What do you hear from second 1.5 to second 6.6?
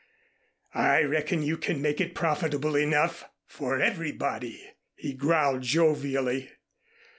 can make it profitable enough, for everybody," he growled jovially.